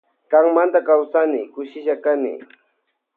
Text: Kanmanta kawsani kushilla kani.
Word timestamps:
Kanmanta 0.31 0.79
kawsani 0.87 1.39
kushilla 1.53 1.95
kani. 2.03 2.33